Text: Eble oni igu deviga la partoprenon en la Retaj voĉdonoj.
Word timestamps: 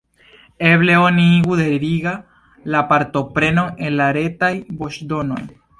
Eble 0.69 0.95
oni 1.01 1.25
igu 1.33 1.59
deviga 1.59 2.15
la 2.77 2.83
partoprenon 2.95 3.87
en 3.91 3.99
la 4.03 4.13
Retaj 4.21 4.55
voĉdonoj. 4.83 5.43